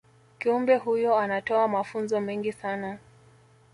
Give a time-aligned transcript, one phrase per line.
[0.39, 2.97] kiumbe huyo anatoa mafunzo mengi sana